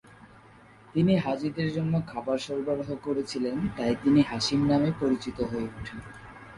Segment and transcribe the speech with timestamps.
[0.95, 5.97] তিনি হাজিদের জন্য খাবার সরবরাহ করেছিলেন তাই তিনি হাশিম নামে পরিচিত হয়ে উঠেন।